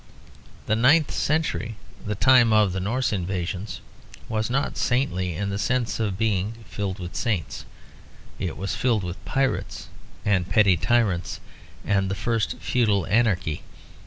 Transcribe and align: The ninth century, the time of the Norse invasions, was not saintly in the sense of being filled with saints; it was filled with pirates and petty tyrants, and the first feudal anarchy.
The 0.65 0.75
ninth 0.75 1.11
century, 1.11 1.75
the 2.03 2.15
time 2.15 2.51
of 2.51 2.73
the 2.73 2.79
Norse 2.79 3.13
invasions, 3.13 3.81
was 4.27 4.49
not 4.49 4.75
saintly 4.75 5.35
in 5.35 5.51
the 5.51 5.59
sense 5.59 5.99
of 5.99 6.17
being 6.17 6.53
filled 6.67 6.97
with 6.97 7.15
saints; 7.15 7.65
it 8.39 8.57
was 8.57 8.73
filled 8.73 9.03
with 9.03 9.23
pirates 9.25 9.89
and 10.25 10.49
petty 10.49 10.75
tyrants, 10.75 11.39
and 11.85 12.09
the 12.09 12.15
first 12.15 12.57
feudal 12.57 13.05
anarchy. 13.05 13.61